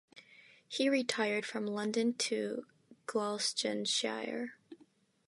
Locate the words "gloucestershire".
3.05-4.55